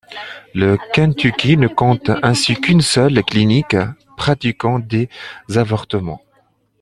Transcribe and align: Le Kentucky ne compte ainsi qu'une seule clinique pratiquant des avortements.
Le 0.55 0.79
Kentucky 0.95 1.57
ne 1.57 1.67
compte 1.67 2.09
ainsi 2.23 2.55
qu'une 2.55 2.81
seule 2.81 3.23
clinique 3.23 3.75
pratiquant 4.17 4.79
des 4.79 5.09
avortements. 5.55 6.23